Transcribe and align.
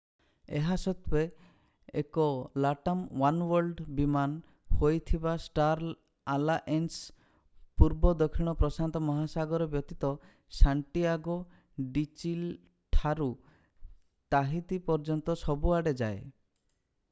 ଏହା 0.59 0.75
ସତ୍ତ୍ୱେ 0.83 1.99
ଏକ 2.01 2.23
latam 2.65 3.03
oneworld 3.25 3.83
ବିମାନ 3.99 4.77
ହୋଇଥିବା 4.79 5.33
ଷ୍ଟାର 5.43 5.91
ଆଲାଏନ୍ସ 6.37 7.27
ପୂର୍ବ 7.83 8.15
ଦକ୍ଷିଣ 8.23 8.55
ପ୍ରଶାନ୍ତ 8.63 9.03
ମହାସାଗର 9.11 9.69
ବ୍ୟତୀତ 9.75 10.13
ସାଣ୍ଟିଆଗୋ 10.63 11.37
ଡି 11.99 12.05
ଚିଲି 12.23 12.51
ଠାରୁ 12.97 13.31
ତାହିତି 14.37 14.81
ପର୍ଯ୍ୟନ୍ତ 14.91 15.39
ସବୁ 15.47 15.77
ଆଡେ 15.83 15.97
ଯାଏ 16.05 16.23